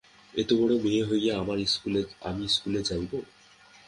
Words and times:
এতবড়ো 0.33 0.75
মেয়ে 0.83 1.03
হইয়া 1.05 1.33
আমি 2.21 2.43
ইস্কুলে 2.45 2.81
যাইব? 2.83 3.11